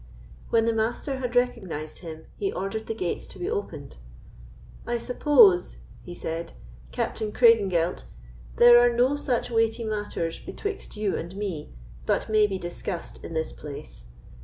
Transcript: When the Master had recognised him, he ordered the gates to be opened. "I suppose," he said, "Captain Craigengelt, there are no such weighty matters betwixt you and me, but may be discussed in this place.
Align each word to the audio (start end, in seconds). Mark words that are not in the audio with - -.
When 0.49 0.65
the 0.65 0.73
Master 0.73 1.17
had 1.17 1.35
recognised 1.35 1.99
him, 1.99 2.25
he 2.35 2.51
ordered 2.51 2.87
the 2.87 2.95
gates 2.95 3.27
to 3.27 3.37
be 3.37 3.47
opened. 3.47 3.97
"I 4.87 4.97
suppose," 4.97 5.77
he 6.01 6.15
said, 6.15 6.53
"Captain 6.91 7.31
Craigengelt, 7.31 8.05
there 8.55 8.79
are 8.79 8.91
no 8.91 9.15
such 9.15 9.51
weighty 9.51 9.83
matters 9.83 10.39
betwixt 10.39 10.97
you 10.97 11.15
and 11.15 11.35
me, 11.35 11.75
but 12.07 12.29
may 12.29 12.47
be 12.47 12.57
discussed 12.57 13.23
in 13.23 13.35
this 13.35 13.51
place. 13.51 14.05